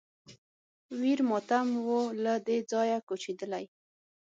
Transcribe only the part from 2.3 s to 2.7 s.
دې